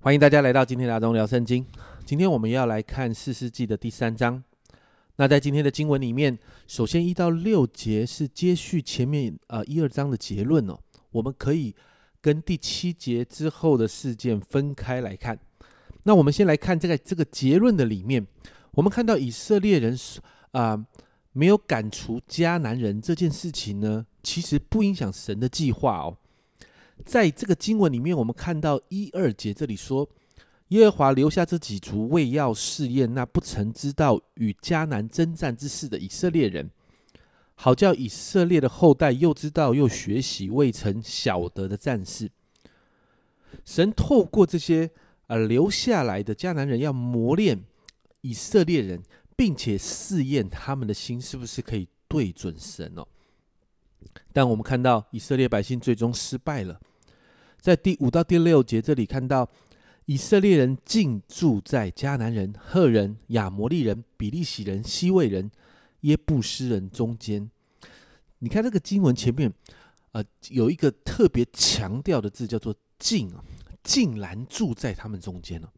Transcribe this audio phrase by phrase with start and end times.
[0.00, 1.66] 欢迎大家来到今天的阿忠聊圣经。
[2.04, 4.42] 今天我们要来看四世纪的第三章。
[5.16, 6.38] 那在今天的经文里面，
[6.68, 10.78] 首先一到六节是接续前面呃一二章的结论哦。
[11.10, 11.74] 我们可以
[12.20, 15.36] 跟第七节之后的事件分开来看。
[16.04, 18.24] 那我们先来看这个这个结论的里面，
[18.70, 19.98] 我们看到以色列人
[20.52, 20.86] 啊
[21.32, 26.16] 没有赶除迦南人这件事情呢，其实不影响神的计划哦。
[27.04, 30.08] 在这个经文里面，我们看到一二节这里说，
[30.68, 36.70] 耶和华留下这几族，为要试验那不曾知道与迦南征战之事的以色列人，
[37.54, 42.30] 好叫以色列的后代又知道又学习未曾晓得的战士。
[43.64, 44.90] 神透过这些
[45.28, 47.64] 呃留下来的迦南人，要磨练
[48.20, 49.02] 以色列人，
[49.34, 53.06] 并且试验他们的心是不是可以对准神哦。
[54.32, 56.78] 但我们看到以色列百姓最终失败了。
[57.60, 59.48] 在第五到第六节这里看到，
[60.06, 65.50] 以色列人竟住在迦南人、赫人、亚摩利人、比利洗人、西魏人、
[66.02, 67.50] 耶布斯人中间。
[68.38, 69.52] 你看这个经文前面，
[70.12, 73.44] 呃，有一个特别强调的字，叫做“竟”啊，
[73.82, 75.72] 竟然住在他们中间了。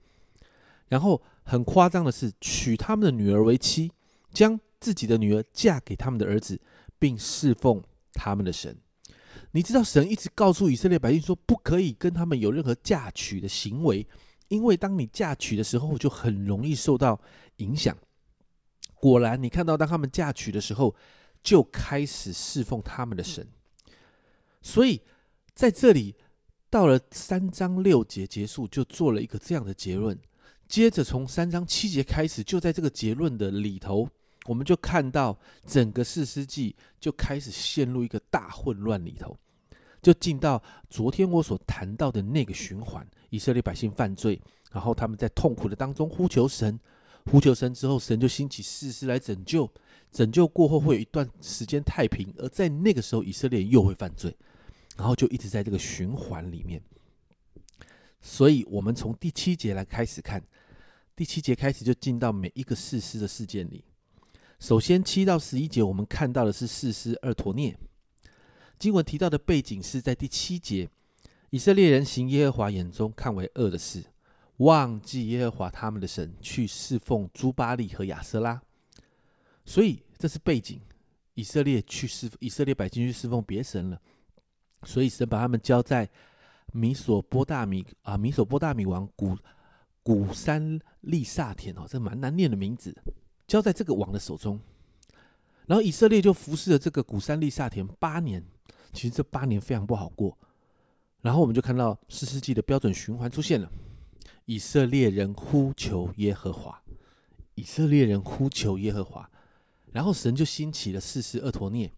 [0.89, 3.91] 然后很夸张的是，娶他们的女儿为妻，
[4.33, 6.61] 将自己的女儿嫁给他们的儿子，
[6.99, 7.83] 并侍奉
[8.13, 8.77] 他们的神。
[9.53, 14.07] 你知道神一直告诉以色列百姓说，不可以跟他们有任何嫁娶的行为，
[14.49, 17.21] 因为当你嫁娶的时候，就很容易受到
[17.57, 17.97] 影响。
[18.95, 20.95] 果然，你看到当他们嫁娶的时候，
[21.43, 23.49] 就开始侍奉他们的神。
[24.63, 25.01] 所以
[25.55, 26.15] 在这里，
[26.69, 30.17] 到了三章六节结束，就做了一个这样的结论。
[30.69, 34.09] 接着从三章七节开始，就在这个结论的里头。
[34.47, 39.37] 我们就看到整个四世纪就开始陷入一个大混乱里头，
[40.01, 44.41] 就进到昨天我所谈到的那个循环：以色列百姓犯罪，
[44.73, 46.81] 然后他们在痛苦的当中呼求神，
[47.27, 49.71] 呼求神之后，神就兴起士师来拯救，
[50.11, 54.35] 拯救过后会有一段时间太平，而在那个时候以色列又会犯罪，
[54.97, 56.83] 然后就一直在这个循环里面。
[58.23, 60.43] 所以，我们从第七节来开始看，
[61.15, 63.85] 第七节开始就进到每一个士师的事件里。
[64.61, 67.75] 首先，七到十一节，我们看到的是四师二陀涅。
[68.79, 70.87] 经文提到的背景是在第七节，
[71.49, 74.05] 以色列人行耶和华眼中看为恶的事，
[74.59, 78.61] 忘记耶和华他们的神，去侍奉朱巴利和亚瑟拉。
[79.65, 80.79] 所以这是背景，
[81.33, 83.99] 以色列去侍以色列百姓去侍奉别神了。
[84.83, 86.07] 所以神把他们交在
[86.75, 89.35] 米索波大米啊，米索波大米王古
[90.03, 92.95] 古山利萨田哦，这蛮难念的名字。
[93.51, 94.61] 交在这个王的手中，
[95.67, 98.45] 然后以色列就服侍了这个古山利萨田八年。
[98.93, 100.39] 其实这八年非常不好过。
[101.21, 103.69] 然后我们就看到四世纪的标准循环出现了：
[104.45, 106.81] 以色列人呼求耶和华，
[107.57, 109.29] 以色列人呼求耶和华。
[109.91, 111.93] 然后神就兴起了四世厄陀涅。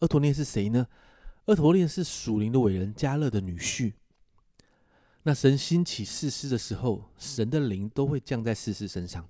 [0.00, 0.86] 厄陀涅是谁呢？
[1.46, 3.94] 厄陀涅是属灵的伟人加勒的女婿。
[5.22, 9.26] 那神兴起四世的时候，神的灵都会降在四世身上。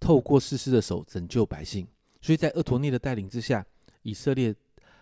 [0.00, 1.86] 透过士师的手拯救百姓，
[2.20, 3.64] 所以在厄陀涅的带领之下，
[4.02, 4.54] 以色列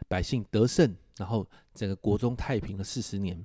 [0.09, 3.45] 百姓得胜，然后整个国中太平了四十年。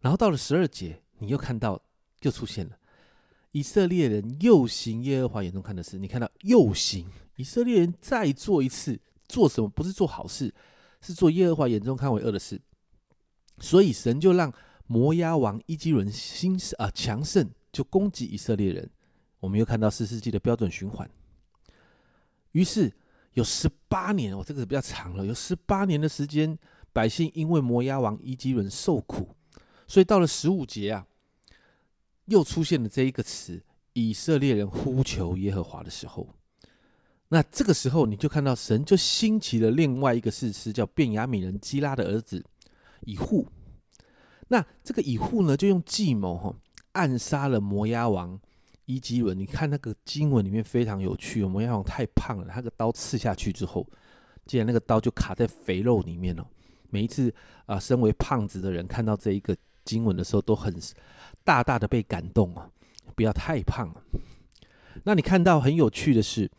[0.00, 1.80] 然后到了十二节，你又看到
[2.22, 2.78] 又出现了
[3.52, 5.98] 以色列人又行耶和华眼中看的事。
[5.98, 9.68] 你看到又行以色列人再做一次做什么？
[9.68, 10.54] 不是做好事，
[11.00, 12.60] 是做耶和华眼中看为恶的事。
[13.58, 14.52] 所以神就让
[14.86, 18.90] 摩押王伊基伦兴啊强盛，就攻击以色列人。
[19.40, 21.08] 我们又看到四世纪的标准循环，
[22.52, 22.92] 于是
[23.34, 26.58] 有十八年哦，这个比较长了，有十八年的时间，
[26.92, 29.36] 百姓因为摩押王伊基伦受苦，
[29.86, 31.06] 所以到了十五节啊，
[32.24, 36.34] 又出现了这一个词：以色列人呼求耶和华的时候。
[37.28, 42.44] 那这个时候，你就看到神就兴起了另外一个事师，叫便雅悯人基拉的儿子
[43.00, 43.46] 以户。
[44.48, 46.54] 那这个以户呢，就用计谋哈，
[46.92, 48.40] 暗杀了摩押王。
[48.86, 51.44] 伊基文，你看那个经文里面非常有趣。
[51.44, 53.86] 摩押王太胖了，他个刀刺下去之后，
[54.46, 56.46] 竟然那个刀就卡在肥肉里面了。
[56.88, 57.34] 每一次
[57.66, 60.74] 啊，身为胖子的人看到这一个经文的时候，都很
[61.44, 62.70] 大大的被感动啊！
[63.14, 64.02] 不要太胖了。
[65.02, 66.50] 那你看到很有趣的是，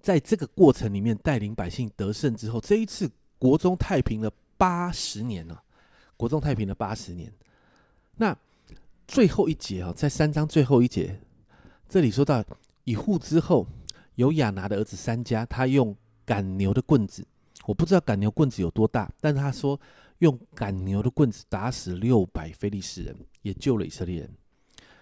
[0.00, 5.62] 在这个过程里面带领百姓得胜之后，这一次国中太平了八十年了，
[6.16, 7.30] 国中太平了八十年。
[8.16, 8.36] 那
[9.06, 11.20] 最后一节啊，在三章最后一节，
[11.88, 12.42] 这里说到
[12.84, 13.66] 以户之后，
[14.14, 17.26] 有亚拿的儿子三家，他用赶牛的棍子，
[17.66, 19.78] 我不知道赶牛棍子有多大，但是他说
[20.18, 24.30] 用赶牛的棍子打死六百非利士人，也救了以色列人。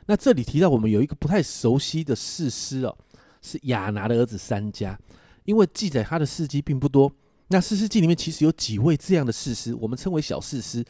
[0.07, 2.99] 那这里提到我们有一个不太熟悉的士师哦，
[3.41, 4.99] 是亚拿的儿子三家，
[5.45, 7.11] 因为记载他的事迹并不多。
[7.49, 10.85] 那士师记里面其实有几位这样的士师，我们称为小士师。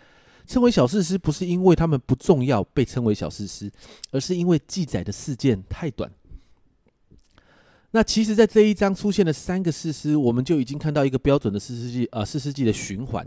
[0.47, 3.71] 称为小事师，不是因为他们不重要被称为小事师，
[4.11, 6.11] 而是因为记载的事件太短。
[7.93, 13.27] 那其实，在这一章出现了三个事师，我们就已经看到一个标准的四世纪啊四世纪的循环。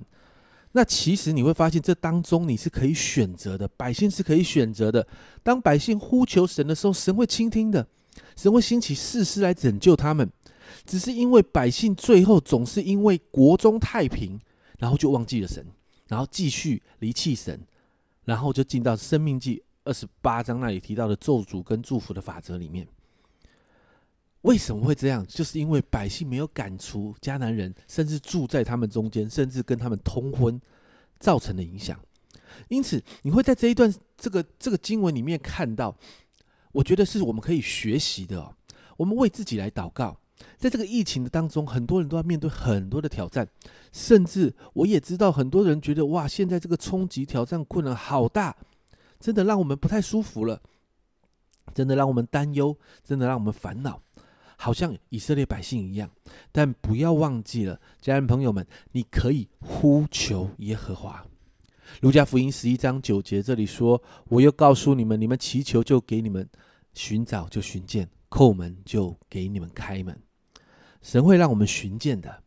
[0.71, 5.07] 那其实你会发现，这当中你是可以选择的，百姓是可以选择的。
[5.43, 7.87] 当百姓呼求神的时候，神会倾听的，
[8.35, 10.29] 神会兴起事师来拯救他们。
[10.83, 14.39] 只是因为百姓最后总是因为国中太平，
[14.79, 15.65] 然后就忘记了神。
[16.07, 17.59] 然后继续离弃神，
[18.23, 22.87] 然后就进到《生命记》二十八章那里提到的咒诅跟祝福的法则里面。
[24.41, 25.25] 为什么会这样？
[25.25, 30.61] 就是因为百姓没有赶除迦南人，甚至住在他们中间，甚至跟他们通婚，
[31.17, 31.99] 造成的影响。
[32.67, 35.97] 因此，你会在这一段这个这个经文里面看到，
[36.71, 38.55] 我觉得是我们可以学习的。
[38.97, 40.19] 我们为自己来祷告。
[40.57, 43.47] 在这个疫情的当中，很多人都要面对很多的挑战，
[43.91, 48.55] 甚至我也知道很多人觉得哇，现在这个冲击、挑战、困难好大，
[49.19, 50.61] 真的让我们不太舒服了，
[51.73, 54.01] 真的让我们担忧，真的让我们烦恼，
[54.57, 56.09] 好像以色列百姓一样。
[56.51, 61.25] 但不要忘记了，家人朋友们，你可以呼求耶和华。
[62.01, 66.49] 路加福音十一章九节这里说：“我又告诉你们，你们祈求就给你们，
[66.93, 70.21] 寻找就寻见，叩门就给你们开门。”
[71.01, 72.43] 神会让我们寻见的，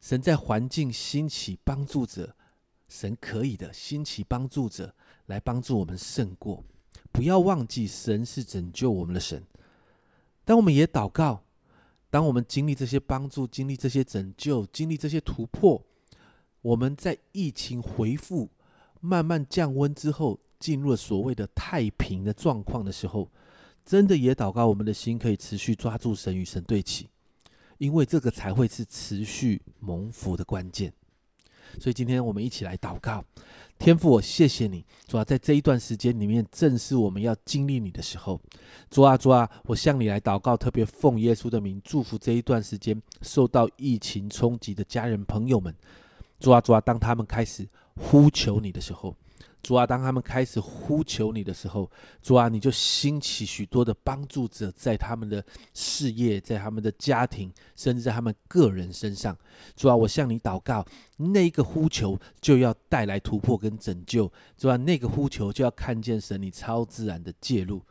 [0.00, 2.36] 神在环境兴起帮助者，
[2.88, 4.94] 神可以的兴起帮助者
[5.26, 6.62] 来帮助我们胜过。
[7.10, 9.42] 不要忘记，神是拯救我们的神。
[10.44, 11.42] 当我们也祷告，
[12.08, 15.84] 当我们经历这些帮助、经历这些拯救、经历这些突破，
[16.60, 18.48] 我们在疫情回复、
[19.00, 23.28] 慢慢降温之后，进入了所谓的太平的状况的时候，
[23.86, 27.08] 真的也祷告，我们的心可以持续抓住神，与神对齐。
[27.78, 30.90] 因为这个才会是持续蒙福的关键，
[31.78, 33.22] 所以今天我们一起来祷告，
[33.78, 38.40] 天父，我谢谢你，主啊，在这一段时间里面，正是我们要经历你的时候，
[38.90, 45.74] 主啊，主啊，我向你来祷告，特别奉耶稣的名祝福这一段时间受到疫情冲击的家人朋友们，
[46.40, 49.14] 主啊，主啊，当他们开始呼求你的时候。
[49.66, 51.90] 主啊，当他们开始呼求你的时候，
[52.22, 59.36] 主啊，你就兴起许多的帮助者，在他们的事业、在他们的家庭，甚至在他们个人身上。
[59.74, 60.86] 主啊，我向你祷告，
[61.16, 64.30] 那一个呼求就要带来突破跟拯救。
[64.56, 67.82] 主啊，那个呼求就要看见神你超自然的介入。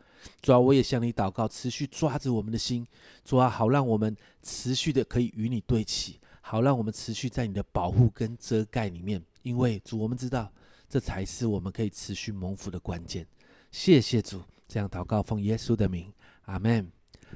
[0.42, 2.88] 主啊，我也向你祷告，持续抓着我们的心。
[3.26, 9.22] 主啊，好让我们持续的可以与你对齐，好让我们持续在你的保护跟遮盖里面。
[9.44, 10.50] 因为主，我们知道。
[10.88, 13.26] 这才是我们可以持续蒙福的关键。
[13.72, 16.12] 谢谢主，这样祷告奉耶稣的名，
[16.44, 16.92] 阿门。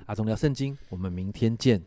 [0.06, 1.84] 阿忠聊圣经，我们明天见。